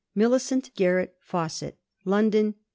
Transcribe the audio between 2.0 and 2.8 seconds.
LONDON, 1889.